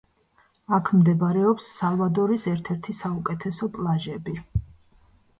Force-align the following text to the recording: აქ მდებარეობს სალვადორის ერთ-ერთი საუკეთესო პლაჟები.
აქ 0.75 0.87
მდებარეობს 1.01 1.67
სალვადორის 1.81 2.45
ერთ-ერთი 2.51 2.95
საუკეთესო 3.01 3.69
პლაჟები. 3.77 4.35